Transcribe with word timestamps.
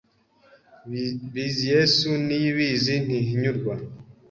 Bizyesu, 1.33 2.09
Niyibizi, 2.25 2.95
Ntihinyurwa” 3.05 3.73